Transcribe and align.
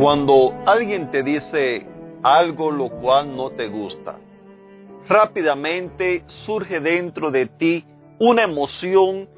Cuando 0.00 0.54
alguien 0.64 1.10
te 1.10 1.22
dice 1.22 1.86
algo 2.22 2.70
lo 2.70 2.88
cual 2.88 3.36
no 3.36 3.50
te 3.50 3.68
gusta, 3.68 4.16
rápidamente 5.06 6.24
surge 6.26 6.80
dentro 6.80 7.30
de 7.30 7.44
ti 7.44 7.84
una 8.18 8.44
emoción 8.44 9.28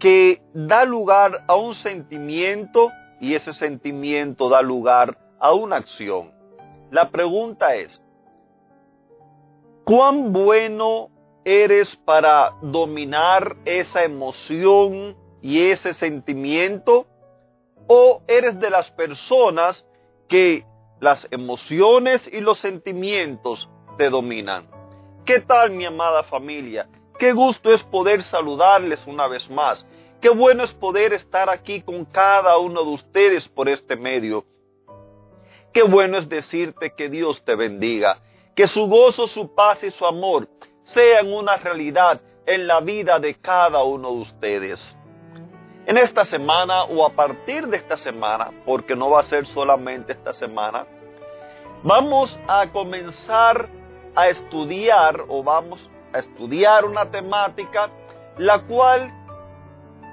que 0.00 0.42
da 0.54 0.84
lugar 0.84 1.44
a 1.46 1.54
un 1.54 1.74
sentimiento 1.74 2.90
y 3.20 3.36
ese 3.36 3.52
sentimiento 3.52 4.48
da 4.48 4.60
lugar 4.60 5.16
a 5.38 5.54
una 5.54 5.76
acción. 5.76 6.32
La 6.90 7.08
pregunta 7.08 7.76
es, 7.76 8.02
¿cuán 9.84 10.32
bueno 10.32 11.10
eres 11.44 11.94
para 12.04 12.54
dominar 12.60 13.54
esa 13.64 14.02
emoción 14.02 15.14
y 15.40 15.60
ese 15.70 15.94
sentimiento? 15.94 17.06
¿O 17.86 18.22
eres 18.26 18.58
de 18.58 18.68
las 18.68 18.90
personas 18.90 19.86
que 20.28 20.64
las 21.00 21.26
emociones 21.30 22.28
y 22.32 22.40
los 22.40 22.58
sentimientos 22.58 23.68
te 23.98 24.08
dominan. 24.08 24.68
¿Qué 25.24 25.40
tal 25.40 25.70
mi 25.70 25.84
amada 25.84 26.22
familia? 26.22 26.88
Qué 27.18 27.32
gusto 27.32 27.72
es 27.72 27.82
poder 27.84 28.22
saludarles 28.22 29.06
una 29.06 29.26
vez 29.28 29.50
más. 29.50 29.86
Qué 30.20 30.28
bueno 30.28 30.64
es 30.64 30.72
poder 30.72 31.12
estar 31.12 31.50
aquí 31.50 31.82
con 31.82 32.04
cada 32.04 32.56
uno 32.58 32.84
de 32.84 32.90
ustedes 32.90 33.48
por 33.48 33.68
este 33.68 33.96
medio. 33.96 34.44
Qué 35.72 35.82
bueno 35.82 36.18
es 36.18 36.28
decirte 36.28 36.94
que 36.96 37.08
Dios 37.08 37.44
te 37.44 37.54
bendiga, 37.54 38.20
que 38.54 38.68
su 38.68 38.86
gozo, 38.86 39.26
su 39.26 39.54
paz 39.54 39.82
y 39.82 39.90
su 39.90 40.06
amor 40.06 40.48
sean 40.82 41.32
una 41.32 41.56
realidad 41.56 42.20
en 42.46 42.66
la 42.66 42.80
vida 42.80 43.18
de 43.18 43.34
cada 43.34 43.82
uno 43.82 44.10
de 44.12 44.20
ustedes. 44.20 44.98
En 45.84 45.98
esta 45.98 46.22
semana 46.24 46.84
o 46.84 47.04
a 47.04 47.10
partir 47.10 47.66
de 47.66 47.76
esta 47.76 47.96
semana, 47.96 48.52
porque 48.64 48.94
no 48.94 49.10
va 49.10 49.20
a 49.20 49.24
ser 49.24 49.46
solamente 49.46 50.12
esta 50.12 50.32
semana, 50.32 50.86
vamos 51.82 52.38
a 52.46 52.68
comenzar 52.68 53.68
a 54.14 54.28
estudiar 54.28 55.24
o 55.26 55.42
vamos 55.42 55.90
a 56.12 56.20
estudiar 56.20 56.84
una 56.84 57.10
temática 57.10 57.90
la 58.38 58.60
cual 58.60 59.12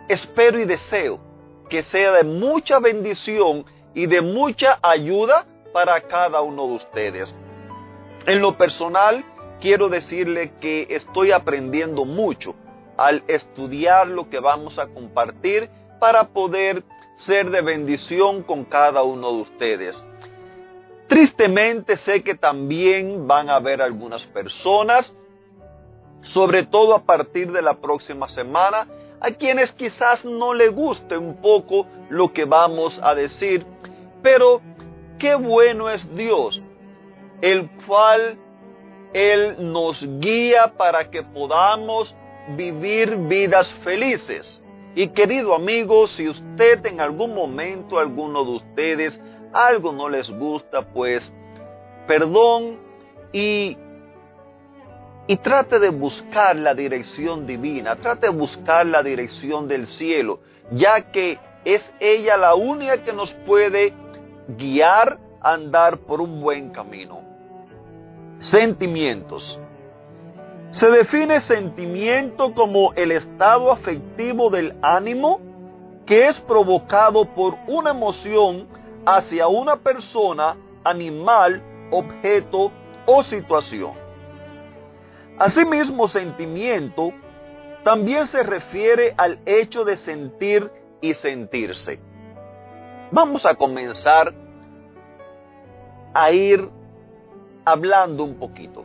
espero 0.08 0.60
y 0.60 0.66
deseo 0.66 1.20
que 1.70 1.84
sea 1.84 2.14
de 2.14 2.24
mucha 2.24 2.80
bendición 2.80 3.64
y 3.94 4.08
de 4.08 4.22
mucha 4.22 4.80
ayuda 4.82 5.46
para 5.72 6.02
cada 6.02 6.42
uno 6.42 6.66
de 6.66 6.74
ustedes. 6.74 7.36
En 8.26 8.42
lo 8.42 8.58
personal, 8.58 9.24
quiero 9.62 9.88
decirle 9.88 10.54
que 10.60 10.88
estoy 10.90 11.32
aprendiendo 11.32 12.06
mucho 12.06 12.56
al 13.00 13.24
estudiar 13.30 14.08
lo 14.08 14.30
que 14.30 14.42
vamos 14.42 14.78
a 14.78 14.88
compartir 14.88 15.70
para 16.02 16.28
poder 16.28 16.84
ser 17.16 17.50
de 17.50 17.62
bendición 17.62 18.44
con 18.44 18.66
cada 18.66 19.04
uno 19.04 19.32
de 19.32 19.42
ustedes. 19.44 20.06
Tristemente 21.08 21.96
sé 21.96 22.24
que 22.24 22.36
también 22.36 23.26
van 23.26 23.50
a 23.50 23.56
haber 23.56 23.82
algunas 23.82 24.26
personas, 24.26 25.16
sobre 26.24 26.66
todo 26.66 26.94
a 26.94 27.04
partir 27.04 27.54
de 27.54 27.62
la 27.62 27.76
próxima 27.76 28.28
semana, 28.28 28.86
a 29.22 29.32
quienes 29.32 29.72
quizás 29.72 30.26
no 30.26 30.54
le 30.54 30.68
guste 30.68 31.18
un 31.18 31.38
poco 31.38 31.88
lo 32.10 32.34
que 32.34 32.44
vamos 32.44 33.00
a 33.02 33.16
decir, 33.16 33.66
pero 34.22 34.60
qué 35.18 35.36
bueno 35.36 35.90
es 35.90 36.14
Dios, 36.18 36.62
el 37.40 37.70
cual 37.88 38.38
Él 39.14 39.56
nos 39.72 40.06
guía 40.20 40.74
para 40.76 41.10
que 41.10 41.24
podamos 41.24 42.14
vivir 42.56 43.16
vidas 43.16 43.72
felices. 43.84 44.62
Y 44.96 45.10
querido 45.10 45.54
amigo, 45.54 46.08
si 46.08 46.28
usted 46.28 46.86
en 46.86 47.00
algún 47.00 47.34
momento, 47.34 48.00
alguno 48.00 48.44
de 48.44 48.52
ustedes, 48.52 49.22
algo 49.54 49.92
no 49.92 50.10
les 50.10 50.30
gusta, 50.30 50.82
pues 50.82 51.32
perdón 52.08 52.80
y, 53.32 53.78
y 55.28 55.38
trate 55.38 55.80
de 55.80 55.90
buscar 55.90 56.56
la 56.56 56.74
dirección 56.74 57.46
divina, 57.46 57.96
trate 57.96 58.28
de 58.28 58.34
buscar 58.34 58.86
la 58.86 59.04
dirección 59.04 59.68
del 59.68 59.86
cielo, 59.86 60.40
ya 60.72 61.12
que 61.12 61.38
es 61.66 61.94
ella 62.00 62.38
la 62.38 62.56
única 62.56 63.04
que 63.04 63.14
nos 63.14 63.32
puede 63.34 63.94
guiar 64.48 65.20
a 65.42 65.54
andar 65.54 66.00
por 66.00 66.20
un 66.22 66.42
buen 66.42 66.72
camino. 66.72 67.22
Sentimientos. 68.40 69.60
Se 70.72 70.88
define 70.90 71.42
sentimiento 71.42 72.54
como 72.54 72.94
el 72.94 73.12
estado 73.12 73.72
afectivo 73.72 74.50
del 74.50 74.76
ánimo 74.84 75.40
que 76.06 76.28
es 76.28 76.40
provocado 76.42 77.26
por 77.34 77.56
una 77.68 77.92
emoción 77.92 78.68
hacia 79.06 79.48
una 79.48 79.78
persona, 79.78 80.56
animal, 80.84 81.62
objeto 81.92 82.72
o 83.06 83.24
situación. 83.24 83.94
Asimismo, 85.40 86.08
sentimiento 86.08 87.14
también 87.84 88.28
se 88.28 88.44
refiere 88.44 89.14
al 89.18 89.40
hecho 89.46 89.86
de 89.86 89.98
sentir 89.98 90.70
y 91.02 91.14
sentirse. 91.16 92.00
Vamos 93.12 93.46
a 93.46 93.56
comenzar 93.56 94.34
a 96.14 96.32
ir 96.32 96.70
hablando 97.66 98.24
un 98.24 98.36
poquito. 98.36 98.84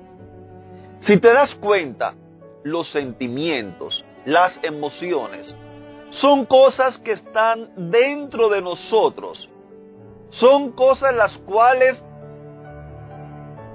Si 1.04 1.19
te 1.19 1.32
das 1.34 1.54
cuenta, 1.56 2.15
los 2.62 2.88
sentimientos, 2.88 4.03
las 4.25 4.59
emociones, 4.62 5.54
son 6.10 6.47
cosas 6.47 6.97
que 6.97 7.12
están 7.12 7.91
dentro 7.91 8.48
de 8.48 8.62
nosotros. 8.62 9.50
Son 10.31 10.72
cosas 10.72 11.14
las 11.14 11.37
cuales 11.38 12.03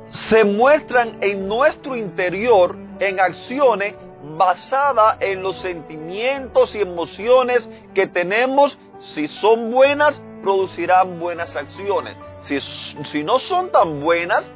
se 0.09 0.43
muestran 0.43 1.17
en 1.21 1.47
nuestro 1.47 1.95
interior 1.95 2.75
en 2.99 3.19
acciones 3.19 3.95
basadas 4.35 5.17
en 5.19 5.43
los 5.43 5.57
sentimientos 5.57 6.73
y 6.73 6.81
emociones 6.81 7.69
que 7.93 8.07
tenemos. 8.07 8.79
Si 8.97 9.27
son 9.27 9.69
buenas, 9.69 10.19
producirán 10.41 11.19
buenas 11.19 11.55
acciones. 11.55 12.17
Si, 12.39 13.23
no 13.23 13.37
son 13.37 13.69
tan 13.69 14.01
buenas, 14.01 14.49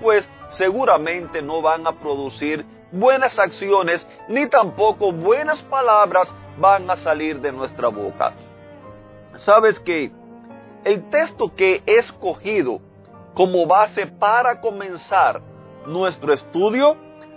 pues 0.00 0.28
seguramente 0.50 1.42
no 1.42 1.62
van 1.62 1.86
a 1.86 1.92
producir 1.92 2.64
buenas 2.92 3.38
acciones 3.38 4.06
ni 4.28 4.48
tampoco 4.48 5.12
buenas 5.12 5.60
palabras 5.62 6.32
van 6.58 6.90
a 6.90 6.96
salir 6.96 7.40
de 7.40 7.52
nuestra 7.52 7.88
boca. 7.88 8.34
Sabes 9.36 9.78
que 9.80 10.10
el 10.84 11.08
texto 11.10 11.54
que 11.54 11.82
he 11.86 11.98
escogido 11.98 12.80
como 13.34 13.66
base 13.66 14.06
para 14.06 14.60
comenzar 14.60 15.40
nuestro 15.86 16.32
estudio 16.32 16.96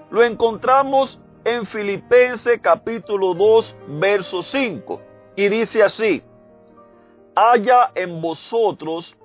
lo 0.10 0.24
encontramos 0.24 1.20
en 1.46 1.66
Filipenses 1.66 2.60
capítulo 2.62 3.34
2 3.34 3.78
verso 4.00 4.42
5 4.42 5.02
y 5.36 5.50
dice 5.50 5.84
así, 5.84 6.24
haya 7.36 7.92
en 7.96 8.22
vosotros 8.22 9.16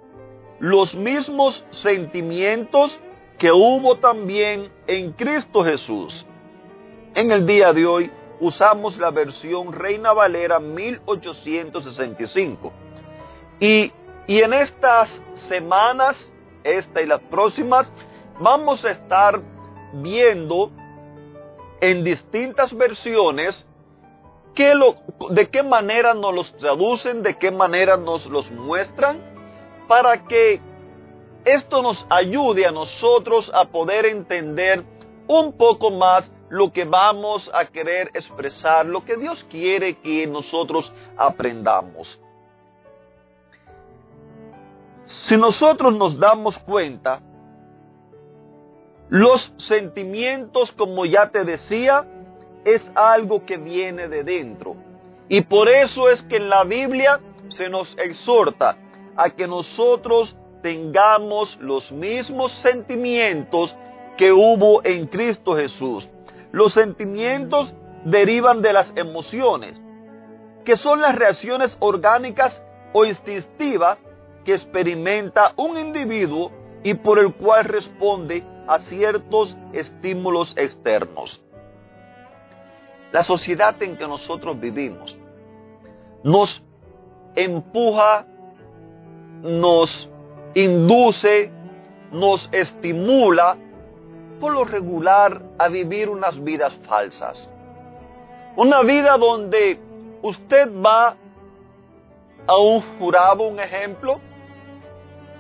los 0.59 0.95
mismos 0.95 1.65
sentimientos 1.71 2.99
que 3.39 3.51
hubo 3.53 3.97
también 3.97 4.71
en 4.87 5.13
Cristo 5.13 5.65
Jesús. 5.65 6.27
En 7.15 7.33
el 7.33 7.47
día 7.47 7.73
de 7.73 7.87
hoy 7.87 8.11
usamos 8.41 8.99
la 8.99 9.11
versión 9.11 9.73
Reina 9.73 10.13
Valera 10.13 10.59
1865. 10.59 12.71
Y, 13.61 13.91
y 14.27 14.41
en 14.41 14.53
estas 14.53 15.09
semanas, 15.49 16.31
esta 16.65 17.01
y 17.01 17.07
las 17.07 17.23
próximas, 17.23 17.91
vamos 18.41 18.85
a 18.85 18.91
estar 18.91 19.41
viendo 19.95 20.71
en 21.81 22.05
distintas 22.05 22.77
versiones 22.77 23.67
qué 24.55 24.75
lo, 24.75 24.97
de 25.31 25.49
qué 25.49 25.63
manera 25.63 26.13
nos 26.15 26.35
los 26.35 26.53
traducen, 26.57 27.23
de 27.23 27.37
qué 27.37 27.53
manera 27.53 27.97
nos 27.97 28.27
los 28.27 28.51
muestran, 28.51 29.21
para 29.87 30.25
que 30.25 30.61
esto 31.55 31.83
nos 31.83 32.07
ayude 32.09 32.67
a 32.67 32.71
nosotros 32.71 33.51
a 33.55 33.65
poder 33.67 34.07
entender 34.07 34.85
un 35.27 35.53
poco 35.53 35.91
más 35.91 36.31
lo 36.49 36.73
que 36.73 36.85
vamos 36.85 37.51
a 37.53 37.67
querer 37.67 38.11
expresar, 38.15 38.87
lo 38.87 39.05
que 39.05 39.17
Dios 39.17 39.45
quiere 39.51 39.99
que 39.99 40.27
nosotros 40.27 40.93
aprendamos. 41.17 42.19
Si 45.07 45.37
nosotros 45.37 45.95
nos 45.95 46.19
damos 46.19 46.59
cuenta, 46.61 47.21
los 49.09 49.53
sentimientos, 49.57 50.73
como 50.73 51.07
ya 51.07 51.31
te 51.31 51.45
decía, 51.45 52.07
es 52.65 52.91
algo 52.95 53.45
que 53.47 53.57
viene 53.57 54.09
de 54.09 54.23
dentro. 54.23 54.77
Y 55.29 55.43
por 55.43 55.69
eso 55.69 56.09
es 56.09 56.23
que 56.23 56.37
en 56.37 56.49
la 56.49 56.65
Biblia 56.65 57.21
se 57.49 57.69
nos 57.69 57.97
exhorta 57.99 58.77
a 59.17 59.31
que 59.31 59.47
nosotros 59.47 60.37
tengamos 60.63 61.57
los 61.61 61.91
mismos 61.93 62.53
sentimientos 62.53 63.77
que 64.17 64.33
hubo 64.33 64.85
en 64.85 65.07
Cristo 65.07 65.57
Jesús. 65.57 66.09
Los 66.53 66.73
sentimientos 66.73 67.75
derivan 68.05 68.63
de 68.63 68.73
las 68.73 68.93
emociones, 68.97 69.81
que 70.65 70.77
son 70.77 71.01
las 71.01 71.15
reacciones 71.15 71.77
orgánicas 71.81 72.63
o 72.93 73.05
instintivas 73.05 73.99
que 74.45 74.55
experimenta 74.55 75.53
un 75.57 75.79
individuo 75.79 76.51
y 76.83 76.95
por 76.95 77.19
el 77.19 77.35
cual 77.35 77.65
responde 77.65 78.45
a 78.67 78.79
ciertos 78.81 79.57
estímulos 79.73 80.55
externos. 80.57 81.43
La 83.13 83.23
sociedad 83.23 83.81
en 83.83 83.97
que 83.97 84.07
nosotros 84.07 84.59
vivimos 84.61 85.17
nos 86.23 86.63
empuja, 87.35 88.27
nos 89.43 90.11
induce, 90.65 91.53
nos 92.11 92.49
estimula 92.53 93.57
por 94.41 94.53
lo 94.53 94.65
regular 94.65 95.43
a 95.59 95.69
vivir 95.69 96.09
unas 96.09 96.43
vidas 96.43 96.73
falsas. 96.87 97.51
Una 98.57 98.83
vida 98.83 99.17
donde 99.17 99.79
usted 100.23 100.69
va 100.73 101.17
a 102.47 102.59
un 102.59 102.81
jurado, 102.99 103.45
un 103.45 103.61
ejemplo, 103.61 104.21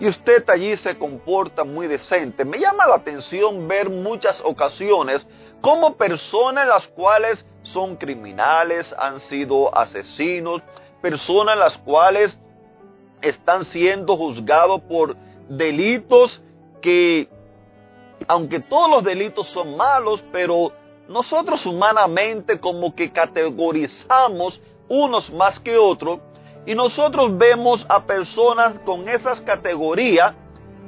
y 0.00 0.06
usted 0.06 0.48
allí 0.48 0.76
se 0.76 0.96
comporta 0.96 1.64
muy 1.64 1.88
decente. 1.88 2.44
Me 2.44 2.58
llama 2.58 2.86
la 2.86 2.96
atención 2.96 3.66
ver 3.66 3.90
muchas 3.90 4.40
ocasiones 4.44 5.28
como 5.60 5.96
personas 5.96 6.68
las 6.68 6.86
cuales 6.88 7.44
son 7.62 7.96
criminales, 7.96 8.94
han 8.96 9.18
sido 9.18 9.76
asesinos, 9.76 10.62
personas 11.02 11.58
las 11.58 11.76
cuales 11.78 12.38
están 13.22 13.64
siendo 13.64 14.16
juzgados 14.16 14.82
por 14.82 15.16
delitos 15.48 16.42
que, 16.80 17.28
aunque 18.26 18.60
todos 18.60 18.90
los 18.90 19.04
delitos 19.04 19.48
son 19.48 19.76
malos, 19.76 20.22
pero 20.32 20.72
nosotros 21.08 21.64
humanamente 21.66 22.60
como 22.60 22.94
que 22.94 23.10
categorizamos 23.10 24.60
unos 24.88 25.32
más 25.32 25.58
que 25.58 25.76
otros 25.76 26.20
y 26.66 26.74
nosotros 26.74 27.36
vemos 27.38 27.86
a 27.88 28.04
personas 28.04 28.78
con 28.80 29.08
esas 29.08 29.40
categorías 29.40 30.34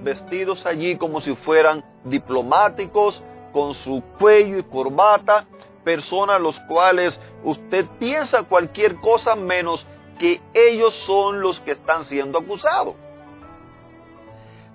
vestidos 0.03 0.65
allí 0.67 0.97
como 0.97 1.21
si 1.21 1.35
fueran 1.37 1.85
diplomáticos, 2.05 3.23
con 3.53 3.75
su 3.75 4.03
cuello 4.19 4.59
y 4.59 4.63
corbata, 4.63 5.47
personas 5.85 6.41
los 6.41 6.59
cuales 6.61 7.19
usted 7.45 7.87
piensa 7.99 8.43
cualquier 8.43 8.97
cosa 8.97 9.35
menos 9.35 9.87
que 10.21 10.39
ellos 10.53 10.95
son 11.07 11.41
los 11.41 11.59
que 11.61 11.73
están 11.73 12.05
siendo 12.05 12.39
acusados. 12.39 12.95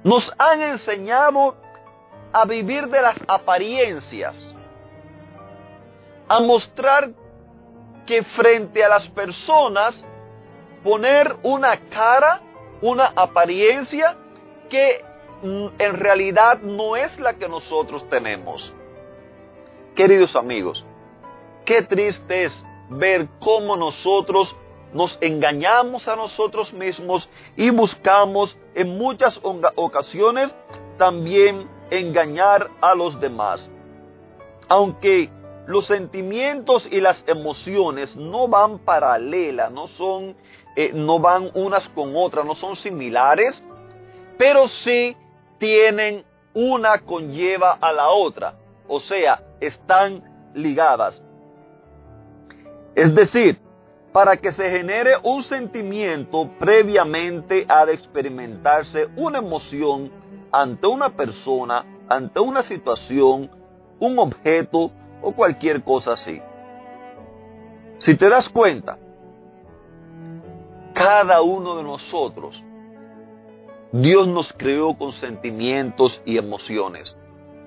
Nos 0.04 0.34
han 0.40 0.60
enseñado 0.64 1.56
a 2.34 2.46
vivir 2.46 2.88
de 2.88 3.00
las 3.00 3.16
apariencias, 3.28 4.56
a 6.28 6.40
mostrar 6.40 7.12
que 8.08 8.24
frente 8.24 8.84
a 8.84 8.90
las 8.90 9.08
personas 9.10 10.04
poner 10.84 11.36
una 11.44 11.78
cara, 11.90 12.42
una 12.82 13.14
apariencia 13.16 14.18
que 14.68 15.06
mm, 15.44 15.68
en 15.78 15.94
realidad 15.94 16.60
no 16.62 16.96
es 16.96 17.20
la 17.20 17.36
que 17.36 17.48
nosotros 17.48 18.10
tenemos. 18.10 18.74
Queridos 19.96 20.36
amigos, 20.36 20.84
qué 21.66 21.84
triste 21.84 22.46
es 22.46 22.66
ver 22.90 23.28
cómo 23.40 23.78
nosotros 23.78 24.56
nos 24.96 25.18
engañamos 25.20 26.08
a 26.08 26.16
nosotros 26.16 26.72
mismos 26.72 27.28
y 27.58 27.70
buscamos 27.70 28.58
en 28.74 28.98
muchas 28.98 29.38
ocasiones 29.76 30.56
también 30.98 31.70
engañar 31.90 32.70
a 32.80 32.96
los 32.96 33.20
demás. 33.20 33.70
Aunque 34.70 35.30
los 35.68 35.88
sentimientos 35.88 36.88
y 36.90 37.02
las 37.02 37.22
emociones 37.28 38.16
no 38.16 38.48
van 38.48 38.80
paralelas, 38.80 39.70
no 39.70 39.90
son, 39.90 40.38
eh, 40.78 40.92
no 40.94 41.20
van 41.20 41.52
unas 41.56 41.90
con 41.90 42.16
otras, 42.16 42.46
no 42.46 42.56
son 42.56 42.78
similares, 42.78 43.62
pero 44.38 44.70
sí 44.70 45.18
tienen 45.58 46.24
una 46.54 47.00
conlleva 47.00 47.78
a 47.82 47.92
la 47.92 48.12
otra, 48.12 48.56
o 48.88 49.02
sea, 49.02 49.44
están 49.60 50.24
ligadas. 50.54 51.22
Es 52.96 53.14
decir, 53.14 53.60
para 54.16 54.38
que 54.38 54.54
se 54.54 54.70
genere 54.70 55.18
un 55.24 55.44
sentimiento, 55.44 56.50
previamente 56.58 57.66
ha 57.68 57.86
de 57.86 57.96
experimentarse 57.96 59.10
una 59.18 59.40
emoción 59.40 60.10
ante 60.54 60.88
una 60.88 61.10
persona, 61.18 61.86
ante 62.08 62.40
una 62.40 62.64
situación, 62.64 63.52
un 64.00 64.18
objeto 64.18 64.90
o 65.22 65.34
cualquier 65.34 65.84
cosa 65.84 66.14
así. 66.14 66.42
Si 67.98 68.16
te 68.16 68.30
das 68.30 68.48
cuenta, 68.48 68.98
cada 70.94 71.42
uno 71.42 71.76
de 71.76 71.84
nosotros, 71.84 72.64
Dios 73.92 74.30
nos 74.30 74.54
creó 74.54 74.98
con 74.98 75.12
sentimientos 75.12 76.24
y 76.26 76.38
emociones. 76.38 77.18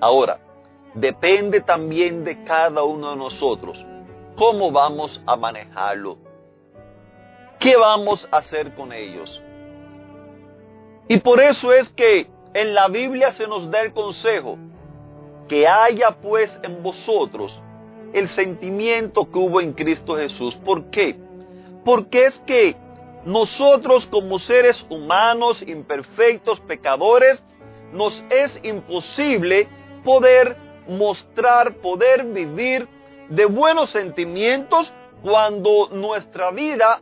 Ahora, 0.01 0.39
depende 0.95 1.61
también 1.61 2.23
de 2.23 2.43
cada 2.43 2.81
uno 2.81 3.11
de 3.11 3.17
nosotros 3.17 3.85
cómo 4.35 4.71
vamos 4.71 5.21
a 5.27 5.35
manejarlo, 5.35 6.17
qué 7.59 7.75
vamos 7.75 8.27
a 8.31 8.37
hacer 8.37 8.73
con 8.73 8.93
ellos. 8.93 9.41
Y 11.07 11.17
por 11.17 11.41
eso 11.41 11.73
es 11.73 11.89
que 11.89 12.27
en 12.53 12.73
la 12.73 12.87
Biblia 12.87 13.31
se 13.33 13.47
nos 13.47 13.69
da 13.69 13.81
el 13.81 13.93
consejo, 13.93 14.57
que 15.47 15.67
haya 15.67 16.11
pues 16.21 16.57
en 16.63 16.83
vosotros 16.83 17.59
el 18.13 18.27
sentimiento 18.29 19.29
que 19.29 19.39
hubo 19.39 19.61
en 19.61 19.73
Cristo 19.73 20.15
Jesús. 20.15 20.55
¿Por 20.55 20.89
qué? 20.89 21.15
Porque 21.83 22.25
es 22.25 22.39
que 22.41 22.75
nosotros 23.25 24.07
como 24.07 24.39
seres 24.39 24.85
humanos, 24.89 25.61
imperfectos, 25.61 26.59
pecadores, 26.61 27.43
nos 27.91 28.23
es 28.29 28.59
imposible 28.63 29.67
poder 30.03 30.55
mostrar, 30.87 31.75
poder 31.75 32.23
vivir 32.25 32.87
de 33.29 33.45
buenos 33.45 33.89
sentimientos 33.89 34.91
cuando 35.21 35.89
nuestra 35.91 36.51
vida 36.51 37.01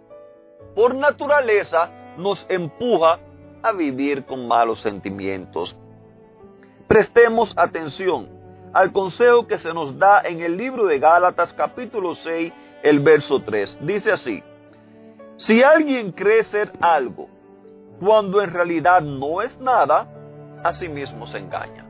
por 0.76 0.96
naturaleza 0.96 1.90
nos 2.18 2.46
empuja 2.50 3.20
a 3.62 3.72
vivir 3.72 4.26
con 4.26 4.48
malos 4.48 4.82
sentimientos. 4.82 5.76
Prestemos 6.88 7.54
atención 7.58 8.30
al 8.74 8.92
consejo 8.92 9.48
que 9.48 9.58
se 9.58 9.74
nos 9.74 9.98
da 9.98 10.22
en 10.22 10.42
el 10.42 10.58
libro 10.58 10.86
de 10.86 11.00
Gálatas 11.00 11.54
capítulo 11.54 12.16
6, 12.16 12.54
el 12.84 13.00
verso 13.00 13.42
3. 13.42 13.80
Dice 13.82 14.12
así, 14.12 14.44
si 15.38 15.64
alguien 15.64 16.12
cree 16.12 16.44
ser 16.44 16.72
algo 16.80 17.28
cuando 18.00 18.42
en 18.42 18.52
realidad 18.52 19.02
no 19.02 19.42
es 19.42 19.60
nada, 19.60 20.08
a 20.64 20.74
sí 20.74 20.88
mismo 20.90 21.28
se 21.28 21.40
engaña. 21.40 21.86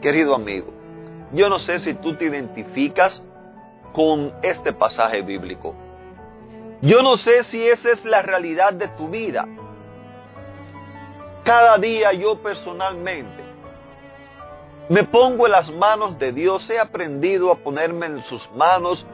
Querido 0.00 0.34
amigo, 0.34 0.72
yo 1.32 1.48
no 1.48 1.58
sé 1.58 1.78
si 1.78 1.94
tú 1.94 2.16
te 2.16 2.26
identificas 2.26 3.24
con 3.92 4.32
este 4.42 4.72
pasaje 4.72 5.22
bíblico. 5.22 5.74
Yo 6.80 7.02
no 7.02 7.16
sé 7.16 7.44
si 7.44 7.66
esa 7.66 7.90
es 7.90 8.04
la 8.04 8.22
realidad 8.22 8.72
de 8.72 8.88
tu 8.88 9.08
vida. 9.08 9.46
Cada 11.44 11.78
día 11.78 12.12
yo 12.12 12.40
personalmente 12.40 13.42
me 14.88 15.04
pongo 15.04 15.46
en 15.46 15.52
las 15.52 15.70
manos 15.70 16.18
de 16.18 16.32
Dios, 16.32 16.68
he 16.70 16.78
aprendido 16.78 17.50
a 17.50 17.56
ponerme 17.56 18.06
en 18.06 18.22
sus 18.24 18.50
manos, 18.52 19.06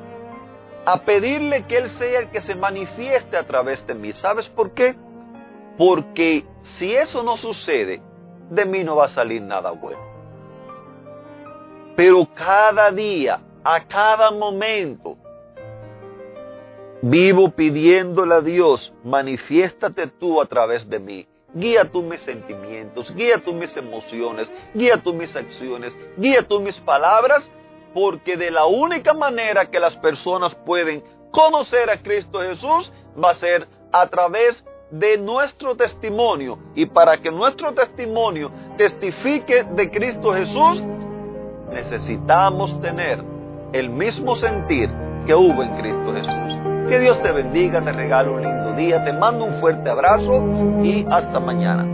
a 0.84 1.00
pedirle 1.00 1.64
que 1.64 1.78
Él 1.78 1.90
sea 1.90 2.20
el 2.20 2.30
que 2.30 2.40
se 2.40 2.54
manifieste 2.54 3.36
a 3.36 3.44
través 3.44 3.84
de 3.86 3.94
mí. 3.94 4.12
¿Sabes 4.12 4.48
por 4.48 4.72
qué? 4.72 4.94
Porque 5.76 6.44
si 6.76 6.94
eso 6.94 7.24
no 7.24 7.36
sucede, 7.36 8.00
de 8.50 8.64
mí 8.64 8.84
no 8.84 8.96
va 8.96 9.06
a 9.06 9.08
salir 9.08 9.42
nada 9.42 9.72
bueno. 9.72 10.00
Pero 11.96 12.28
cada 12.34 12.90
día 12.90 13.40
a 13.64 13.84
cada 13.86 14.30
momento. 14.30 15.16
Vivo 17.06 17.50
pidiéndole 17.50 18.34
a 18.36 18.40
Dios, 18.40 18.90
manifiéstate 19.04 20.06
tú 20.06 20.40
a 20.40 20.46
través 20.46 20.88
de 20.88 20.98
mí. 20.98 21.26
Guía 21.52 21.84
tú 21.84 22.02
mis 22.02 22.22
sentimientos, 22.22 23.14
guía 23.14 23.42
tú 23.44 23.52
mis 23.52 23.76
emociones, 23.76 24.50
guía 24.72 24.96
tú 24.96 25.12
mis 25.12 25.36
acciones, 25.36 25.94
guía 26.16 26.48
tú 26.48 26.62
mis 26.62 26.80
palabras 26.80 27.50
porque 27.92 28.38
de 28.38 28.50
la 28.50 28.64
única 28.64 29.12
manera 29.12 29.66
que 29.66 29.78
las 29.78 29.94
personas 29.98 30.54
pueden 30.54 31.04
conocer 31.30 31.90
a 31.90 31.98
Cristo 31.98 32.40
Jesús 32.40 32.90
va 33.22 33.32
a 33.32 33.34
ser 33.34 33.68
a 33.92 34.06
través 34.06 34.64
de 34.90 35.18
nuestro 35.18 35.76
testimonio. 35.76 36.58
Y 36.74 36.86
para 36.86 37.18
que 37.18 37.30
nuestro 37.30 37.74
testimonio 37.74 38.50
testifique 38.78 39.62
de 39.62 39.90
Cristo 39.90 40.32
Jesús, 40.32 40.82
necesitamos 41.70 42.80
tener 42.80 43.22
el 43.74 43.90
mismo 43.90 44.36
sentir 44.36 44.88
que 45.26 45.34
hubo 45.34 45.62
en 45.62 45.76
Cristo 45.76 46.14
Jesús. 46.14 46.73
Que 46.88 47.00
Dios 47.00 47.22
te 47.22 47.32
bendiga, 47.32 47.80
te 47.80 47.92
regalo 47.92 48.34
un 48.34 48.42
lindo 48.42 48.72
día, 48.74 49.02
te 49.04 49.12
mando 49.14 49.46
un 49.46 49.54
fuerte 49.54 49.88
abrazo 49.88 50.42
y 50.82 51.06
hasta 51.10 51.40
mañana. 51.40 51.86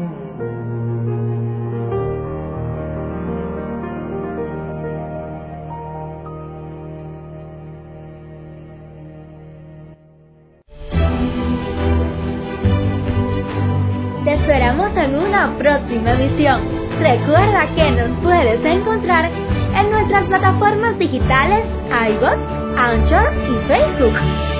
Te 14.25 14.35
esperamos 14.35 14.97
en 14.97 15.17
una 15.17 15.57
próxima 15.57 16.13
edición. 16.13 16.63
Recuerda 16.99 17.67
que 17.77 17.91
nos 17.93 18.19
puedes 18.23 18.65
encontrar 18.65 19.31
en 19.75 19.91
nuestras 19.91 20.25
plataformas 20.25 20.99
digitales 20.99 21.65
iBox, 21.91 22.39
Anchor 22.77 23.33
y 23.49 23.69
Facebook. 23.69 24.60